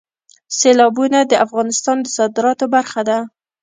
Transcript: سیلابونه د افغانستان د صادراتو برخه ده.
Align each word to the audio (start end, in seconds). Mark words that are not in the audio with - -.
سیلابونه 0.59 1.19
د 1.25 1.33
افغانستان 1.45 1.97
د 2.01 2.07
صادراتو 2.17 2.65
برخه 2.75 3.01
ده. 3.09 3.17